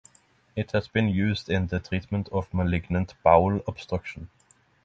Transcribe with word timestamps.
It 0.55 0.71
has 0.71 0.87
been 0.87 1.09
used 1.09 1.47
in 1.47 1.67
the 1.67 1.77
treatment 1.79 2.27
of 2.29 2.51
malignant 2.55 3.13
bowel 3.23 3.61
obstruction. 3.67 4.31